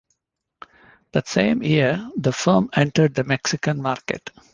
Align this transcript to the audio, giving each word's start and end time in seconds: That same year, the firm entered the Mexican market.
That 1.11 1.27
same 1.27 1.61
year, 1.61 2.09
the 2.17 2.31
firm 2.31 2.71
entered 2.75 3.13
the 3.13 3.23
Mexican 3.23 3.83
market. 3.83 4.31